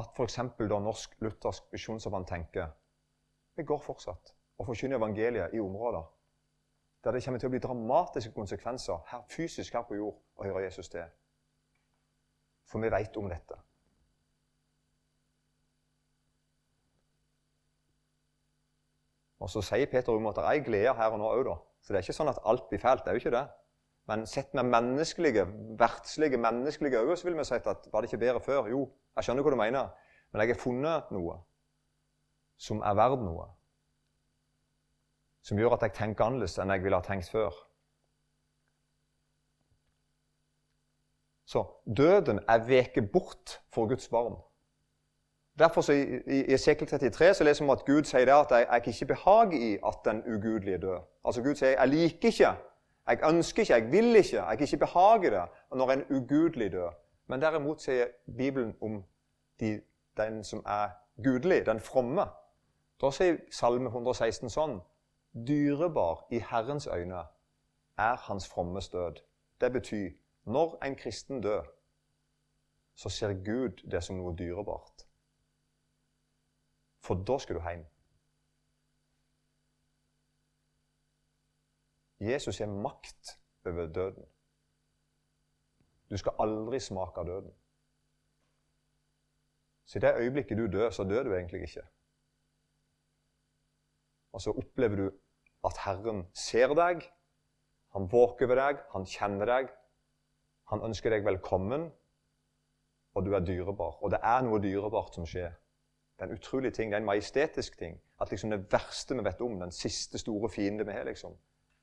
[0.00, 0.38] at f.eks.
[0.70, 2.72] Norsk Luthersk Misjonsforbund tenker
[3.56, 6.04] vi går fortsatt og forkynne evangeliet i områder
[7.04, 10.62] der det kommer til å bli dramatiske konsekvenser her fysisk her på jord å høre
[10.64, 11.04] Jesus til.
[12.64, 13.58] For vi vet om dette.
[19.44, 21.58] Og så sier Peter om at det er glede her og nå òg, da.
[21.84, 23.04] Så det er ikke sånn at alt blir fælt.
[23.04, 23.44] Det er jo ikke det.
[24.08, 25.44] Men sett med menneskelige,
[25.80, 28.70] verdslige, menneskelige øyne, så vil vi si at var det ikke bedre før?
[28.72, 28.86] Jo,
[29.16, 29.92] jeg skjønner hva du mener,
[30.32, 31.36] men jeg har funnet noe
[32.56, 33.50] som er verdt noe.
[35.44, 37.52] Som gjør at jeg tenker annerledes enn jeg ville ha tenkt før.
[41.44, 44.38] Så døden er veket bort for Guds barn.
[45.58, 48.50] Derfor så i, i, i Esekiel 33 så leser vi at Gud sier det at
[48.50, 51.04] jeg, jeg ikke behager i at den ugudelige dør.
[51.24, 52.54] Altså Gud sier jeg liker ikke,
[53.06, 55.44] jeg ønsker ikke, jeg vil ikke, jeg ikke behager det
[55.78, 56.90] når en ugudelig dør.
[57.26, 59.04] Men derimot sier Bibelen om
[59.60, 59.80] de,
[60.16, 60.88] den som er
[61.24, 62.26] gudelig, den fromme.
[63.00, 64.80] Da sier Salme 116 sånn
[65.34, 67.24] Dyrebar i Herrens øyne
[67.98, 69.14] er hans frommes død.
[69.60, 70.10] Det betyr
[70.44, 71.62] når en kristen dør,
[72.94, 75.06] så ser Gud det som noe dyrebart.
[77.00, 77.86] For da skal du hjem.
[82.20, 84.24] Jesus har makt over døden.
[86.10, 87.52] Du skal aldri smake av døden.
[89.84, 91.82] Så i det øyeblikket du dør, så dør du egentlig ikke.
[94.32, 95.10] Og så opplever du
[95.64, 97.04] at Herren ser deg,
[97.94, 99.68] han våker over deg, han kjenner deg.
[100.72, 101.90] Han ønsker deg velkommen,
[103.14, 104.00] og du er dyrebar.
[104.02, 105.52] Og det er noe dyrebart som skjer.
[106.14, 108.00] Det er en utrolig ting, det er en majestetisk ting.
[108.20, 111.36] At liksom det verste vi vet om, den siste store fiende vi har, liksom,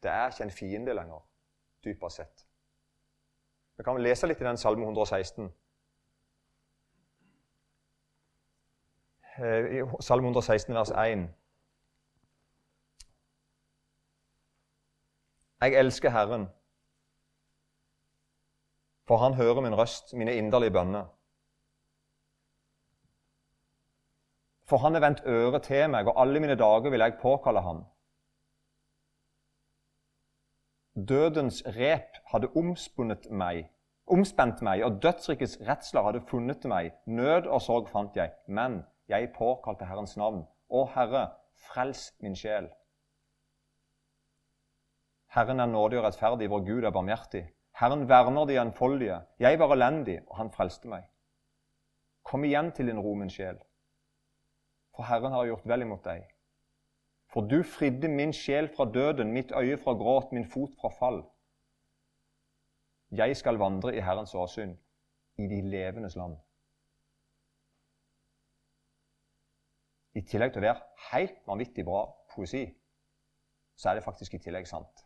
[0.04, 1.24] det er ikke en fiende lenger,
[1.84, 2.46] dypere sett.
[3.78, 5.48] Vi kan lese litt i den Salme 116.
[9.40, 11.30] Eh, Salme 116, vers 1.
[15.62, 16.50] Jeg elsker Herren,
[19.08, 21.06] for Han hører min røst, mine inderlige bønner.
[24.72, 27.84] For han har vendt øret til meg, og alle mine dager vil jeg påkalle ham.
[30.96, 33.66] Dødens rep hadde omspunnet meg,
[34.08, 36.92] omspent meg, og dødsrikets redsler hadde funnet meg.
[37.06, 40.46] Nød og sorg fant jeg, men jeg påkalte Herrens navn.
[40.70, 41.26] Å Herre,
[41.68, 42.72] frels min sjel.
[45.32, 47.46] Herren er nådig og rettferdig, vår Gud er barmhjertig.
[47.80, 49.22] Herren verner de enfoldige.
[49.40, 51.08] Jeg var elendig, og han frelste meg.
[52.24, 53.62] Kom igjen til din ro, min sjel
[55.02, 56.26] for Herren har gjort vel imot deg.
[57.32, 61.22] For du fridde min sjel fra døden, mitt øye fra gråt, min fot fra fall.
[63.12, 64.76] Jeg skal vandre i Herrens åsyn,
[65.38, 66.36] i de levendes land.
[70.14, 72.04] I tillegg til å være helt vanvittig bra
[72.36, 72.66] poesi,
[73.80, 75.01] så er det faktisk i tillegg sant.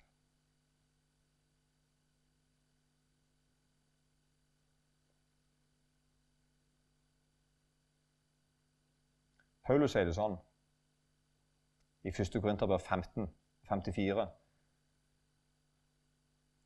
[9.66, 10.36] Paulus sier det sånn
[12.06, 12.38] i 1.
[12.42, 13.26] Korinterbrev 15,
[13.70, 14.28] 54.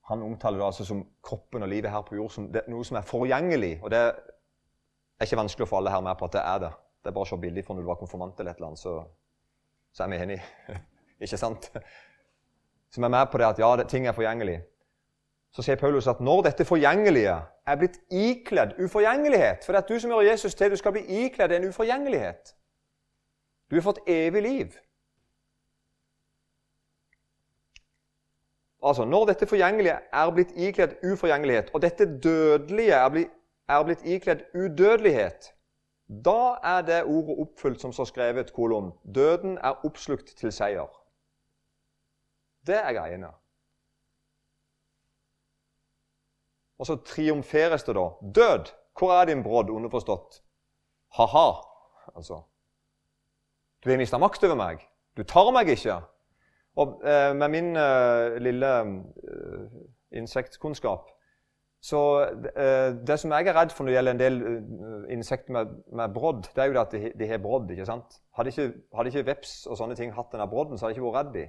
[0.10, 3.08] Han omtaler det altså som kroppen og livet her på jord som noe som er
[3.08, 3.78] forgjengelig.
[3.84, 6.74] Og det er ikke vanskelig å få alle her med på at det er det.
[7.00, 8.96] Det er bare å se for når du var konfirmant eller et eller annet, så,
[9.96, 10.44] så er vi enige.
[11.24, 11.70] ikke sant?
[12.92, 14.60] Som er med på det at ja, det, ting er forgjengelig.
[15.56, 19.98] Så sier Paulus at når dette forgjengelige er blitt ikledd uforgjengelighet For det at du
[19.98, 22.54] som gjør Jesus til, du skal bli ikledd en uforgjengelighet
[23.70, 24.78] du har fått evig liv.
[28.84, 33.36] Altså, Når dette forgjengelige er blitt ikledd uforgjengelighet, og dette dødelige er blitt,
[33.70, 35.54] er ikledd udødelighet,
[36.26, 38.94] da er det ordet oppfylt som står skrevet kolon.
[39.16, 40.90] Døden er oppslukt til seier.
[42.66, 43.30] Det er greiene.
[46.80, 48.08] Og så triumferes det, da.
[48.36, 50.42] Død, hvor er din brodd, underforstått?
[51.18, 51.50] Ha-ha.
[52.16, 52.42] Altså.
[53.84, 54.82] Du har mista makt over meg.
[55.18, 56.02] Du tar meg ikke.
[56.80, 59.80] Og eh, med min eh, lille eh,
[60.20, 61.10] insektkunnskap
[61.82, 62.00] Så
[62.56, 65.72] eh, det som jeg er redd for når det gjelder en del eh, insekter med,
[65.96, 67.72] med brodd, det er jo at de, de har brodd.
[67.72, 68.20] ikke sant?
[68.38, 71.12] Hadde ikke, hadde ikke veps og sånne ting hatt denne brodden, så hadde jeg ikke
[71.12, 71.46] vært redd de.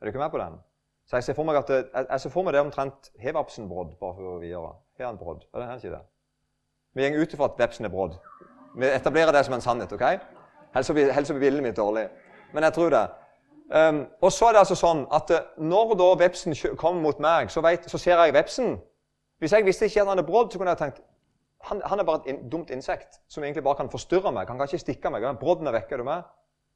[0.00, 0.58] Er du ikke med på den?
[1.06, 3.36] Så jeg ser for meg at det, jeg, jeg ser for meg det omtrent Har
[3.36, 3.96] vepsen brodd?
[4.00, 4.72] bare for å videre?
[4.98, 5.44] Har han brodd?
[5.52, 6.04] Er det ikke det?
[6.94, 8.14] Vi går ut ifra at vepsen er brodd.
[8.78, 9.92] Vi etablerer det som en sannhet.
[9.92, 10.33] ok?
[10.74, 12.08] Helst blir bildet mitt dårlig.
[12.52, 13.04] Men jeg tror det.
[13.74, 17.48] Um, og så er det altså sånn at uh, Når da vepsen kommer mot meg,
[17.50, 18.74] så, vet, så, ser jeg vepsen.
[19.40, 21.00] Hvis jeg visste ikke at han er brodd, så kunne jeg tenkt
[21.64, 24.48] han, han er bare et in, dumt insekt som egentlig bare kan forstyrre meg.
[24.48, 25.24] Han kan ikke stikke meg.
[25.40, 25.96] Brodden er vekke.
[25.96, 26.26] Er du med?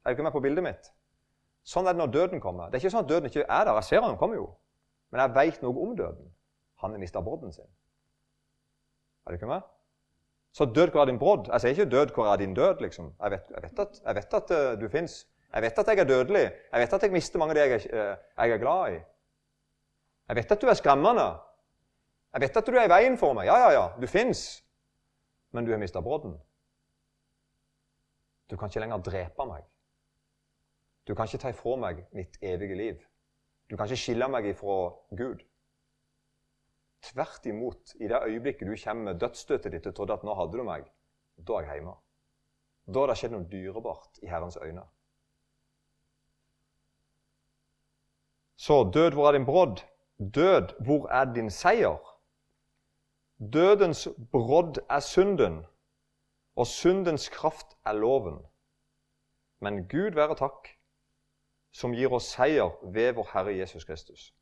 [0.01, 0.89] Er du ikke med på bildet mitt?
[1.67, 2.71] Sånn er det når døden kommer.
[2.71, 3.77] Det er ikke sånn at døden ikke er der.
[3.77, 4.47] Jeg ser han kommer jo.
[5.13, 6.31] Men jeg veit noe om døden.
[6.81, 7.69] Han har mista brodden sin.
[9.25, 9.67] Er du ikke med?
[10.51, 11.47] Så død, hvor er din brodd?
[11.51, 12.81] Jeg sier ikke 'død, hvor er din død'?
[12.81, 13.13] liksom.
[13.23, 15.27] Jeg vet, jeg vet at, jeg vet at uh, du fins.
[15.53, 16.51] Jeg vet at jeg er dødelig.
[16.71, 18.99] Jeg vet at jeg mister mange av de jeg, er- jeg er glad i.
[20.27, 21.27] Jeg vet at du er skremmende.
[22.33, 23.45] Jeg vet at du er i veien for meg.
[23.45, 24.63] Ja, ja, ja, du fins.
[25.51, 26.35] Men du har mista brodden.
[28.49, 29.63] Du kan ikke lenger drepe meg.
[31.07, 32.95] Du kan ikke ta ifra meg mitt evige liv.
[33.69, 34.75] Du kan ikke skille meg ifra
[35.17, 35.41] Gud.
[37.01, 40.57] Tvert imot, i det øyeblikket du kommer med dødsstøtet ditt og trodde at nå hadde
[40.57, 40.87] du meg,
[41.47, 41.95] da er jeg hjemme.
[42.93, 44.83] Da har det skjedd noe dyrebart i Herrens øyne.
[48.59, 49.85] Så død, hvor er din brodd?
[50.19, 51.99] Død, hvor er din seier?
[53.53, 55.65] Dødens brodd er synden,
[56.55, 58.41] og syndens kraft er loven.
[59.59, 60.67] Men Gud være takk,
[61.71, 64.33] som gir oss seier ved vår Herre Jesus Kristus.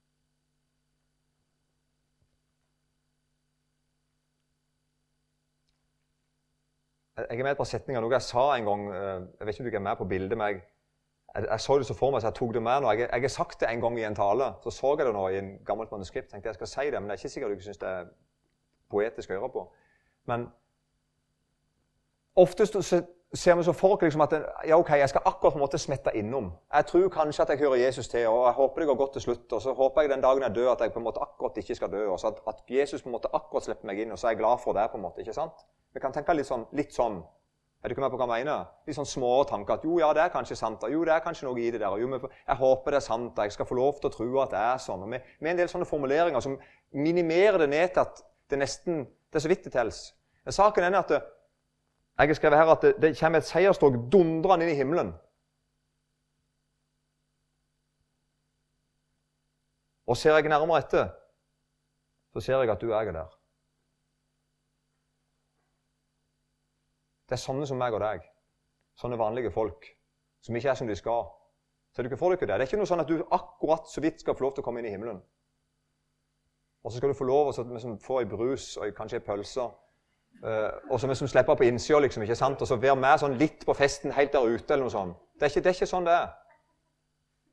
[7.30, 8.88] Jeg er med på setninga noe jeg sa en gang.
[8.94, 10.62] eh, Jeg vet ikke om du er med på bildet, men jeg,
[11.36, 12.92] jeg, jeg så det så for meg, så jeg tok det med nå.
[12.92, 14.54] Jeg, jeg har sagt det en gang i en tale.
[14.64, 16.30] Så så jeg det nå i en gammelt manuskript.
[16.32, 18.08] tenkte jeg skal si det, Men det er ikke sikkert du ikke syns det er
[18.90, 19.66] poetisk å høre på.
[20.26, 20.48] Men
[22.36, 23.02] oftest så
[23.34, 24.34] ser vi så for liksom at
[24.68, 26.52] ja, ok, jeg skal akkurat på en måte smette innom.
[26.74, 29.22] Jeg tror kanskje at jeg hører Jesus til, og jeg håper det går godt til
[29.22, 29.54] slutt.
[29.54, 31.76] Og så håper jeg den dagen jeg dør, at jeg på en måte akkurat ikke
[31.76, 32.08] skal dø.
[32.08, 34.40] og at, at Jesus på en måte akkurat slipper meg inn, og så er jeg
[34.40, 34.92] glad for det.
[34.92, 35.68] på en måte, ikke sant?
[35.94, 36.66] Vi kan tenke litt sånn.
[36.72, 37.24] Litt sånn.
[37.84, 38.66] Er du ikke med på hva jeg mener?
[38.88, 39.74] Litt sånn små tanker.
[39.78, 40.84] At jo, ja, det er kanskje sant.
[40.84, 42.00] og Jo, det er kanskje noe i det der.
[42.00, 43.38] Jo, men jeg håper det er sant.
[43.38, 45.04] og Jeg skal få lov til å tro at det er sånn.
[45.04, 46.58] og Med, med en del sånne formuleringer som
[46.96, 50.14] minimerer det ned til at det nesten det er så vidt det telles.
[50.48, 51.12] Saken er at
[52.18, 55.14] jeg har skrevet her at det, det kommer et seierstog dundrende inn i himmelen.
[60.08, 61.10] Og ser jeg nærmere etter,
[62.34, 63.38] så ser jeg at du og jeg er der.
[67.28, 68.24] Det er sånne som meg og deg.
[68.98, 69.86] Sånne vanlige folk
[70.42, 71.28] som ikke er som de skal.
[71.92, 72.48] Så dere får dere det.
[72.48, 74.68] Det er ikke noe sånn at du akkurat så vidt skal få lov til å
[74.68, 75.20] komme inn i himmelen.
[76.86, 79.68] Og så skal du få lov til å få ei brus og kanskje ei pølse.
[80.44, 82.62] Uh, og så vi som slipper på innsida, liksom, ikke sant?
[82.62, 84.74] og så være med sånn litt på festen helt der ute.
[84.74, 85.18] eller noe sånt.
[85.34, 86.28] Det er ikke, det er ikke sånn det er.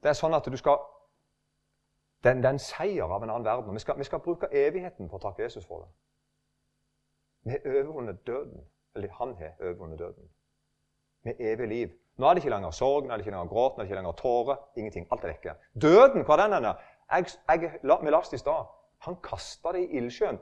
[0.03, 0.79] Det er sånn at du skal
[2.25, 3.75] Det er, en seier av en annen verden.
[3.75, 5.91] vi skal, vi skal bruke evigheten på å takke Jesus for det.
[7.45, 8.65] Vi har overvunnet døden.
[8.97, 10.31] Eller han har overvunnet døden.
[11.25, 11.91] Med evig liv.
[12.17, 13.91] Nå er det ikke lenger sorg, nå er det ikke lenger gråt, nå er det
[13.91, 14.57] ikke lenger tårer.
[14.77, 15.07] Ingenting.
[15.13, 15.55] Alt er vekke.
[15.83, 16.69] Døden, hva den er?
[17.13, 18.73] Jeg, jeg, la, vi leste i stad.
[19.05, 20.39] Han kasta det i ildsjøen.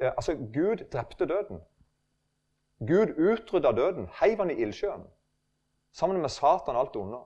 [0.00, 1.60] Eh, Altså, Gud drepte døden.
[2.78, 5.06] Gud utrydda døden, heiv han i ildsjøen.
[5.92, 7.22] Sammen med Satan alt det onde.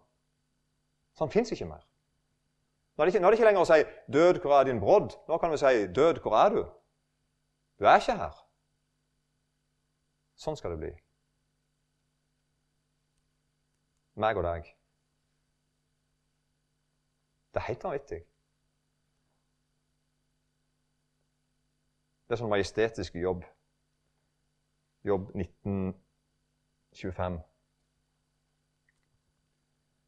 [1.14, 1.86] Så han fins ikke mer.
[2.96, 4.80] Nå er, det ikke, nå er det ikke lenger å si 'Død, hvor er din
[4.80, 6.66] brodd?' Nå kan vi si 'Død, hvor er du?'
[7.78, 8.34] Du er ikke her.
[10.36, 10.90] Sånn skal det bli.
[14.20, 14.68] Meg og deg.
[17.54, 18.20] Det er helt vanvittig.
[22.28, 23.42] Det er sånn majestetisk jobb.
[25.06, 27.40] Jobb 1925.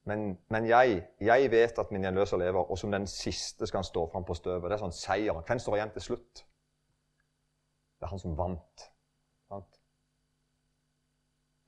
[0.04, 3.86] Men, men jeg, jeg vet at min gjenløser lever, og som den siste skal han
[3.86, 4.66] stå fram på støvet.
[4.66, 5.38] Det er sånn seier.
[5.46, 6.42] Hvem står igjen til slutt?
[7.98, 8.88] Det er han som vant.
[9.46, 9.78] Sant?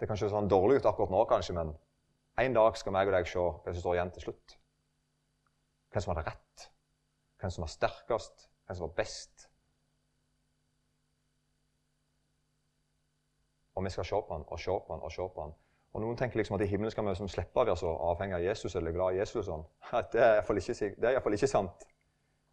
[0.00, 1.70] Det kan se sånn dårlig ut akkurat nå, kanskje, men
[2.42, 4.56] en dag skal meg og deg se hvem som står igjen til slutt.
[5.94, 6.66] Hvem som hadde rett,
[7.38, 9.46] hvem som var sterkest, hvem som var best.
[13.74, 15.54] Og vi skal se på han og se på han og se på han.
[15.94, 18.34] Og Noen tenker liksom at i himmelen skal vi liksom slippe å være så avhengig
[18.34, 19.46] av Jesus eller glad i Jesus.
[19.46, 19.62] sånn.
[20.12, 21.84] Det er iallfall ikke, ikke sant.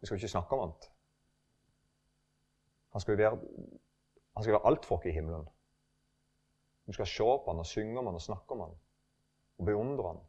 [0.00, 0.90] Vi skal ikke snakke om annet.
[2.94, 3.40] Han skal være,
[4.36, 5.48] han skal være alt for oss i himmelen.
[6.86, 8.78] Vi skal se på han og synge om han og snakke om han.
[9.58, 10.22] Og beundre han.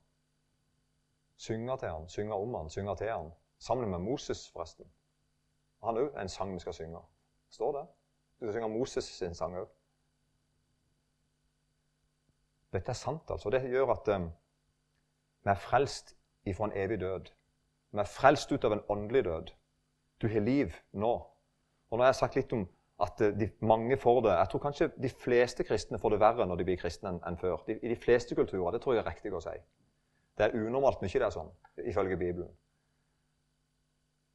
[1.38, 3.32] Synge til han, synge om han, synge til han.
[3.60, 4.90] Sammen med Moses, forresten.
[5.84, 7.02] Han òg er en sang vi skal synge.
[7.50, 7.88] Står det?
[8.40, 9.68] Vi skal synge Moses sin sang òg.
[12.74, 13.52] Dette er sant, altså.
[13.54, 14.30] Det gjør at um,
[15.44, 16.16] vi er frelst
[16.50, 17.30] ifra en evig død.
[17.94, 19.52] Vi er frelst ut av en åndelig død.
[20.22, 21.14] Du har liv nå.
[21.90, 22.66] Og nå har jeg sagt litt om
[23.04, 26.46] at eh, de, mange får det Jeg tror kanskje de fleste kristne får det verre
[26.48, 27.62] når de blir kristne enn enn før.
[27.68, 28.72] De, I de fleste kulturer.
[28.72, 29.56] Det tror jeg er riktig å si.
[30.38, 31.52] Det er unormalt mye det er sånn,
[31.86, 32.50] ifølge Bibelen.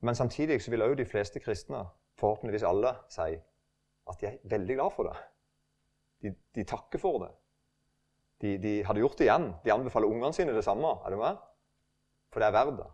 [0.07, 1.83] Men samtidig så vil òg de fleste kristne,
[2.21, 3.33] forhåpentligvis alle, si
[4.09, 5.17] at de er veldig glad for det.
[6.23, 7.33] De, de takker for det.
[8.43, 9.49] De, de hadde gjort det igjen.
[9.65, 10.95] De anbefaler ungene sine det samme.
[11.05, 11.41] Er du med?
[12.31, 12.89] For det er verdt det.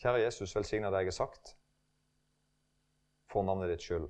[0.00, 1.56] Kjære Jesus, velsigna det jeg har sagt,
[3.28, 4.06] for navnet ditt skyld.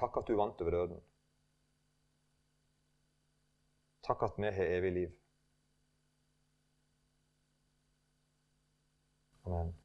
[0.00, 1.02] Takk at du vant over døden.
[4.04, 5.12] Takk at vi har evig liv.
[9.44, 9.83] Amen.